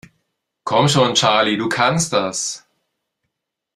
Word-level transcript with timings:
Komm 0.63 0.87
schon, 0.89 1.13
Charlie, 1.13 1.57
du 1.57 1.69
kannst 1.69 2.11
das! 2.11 2.67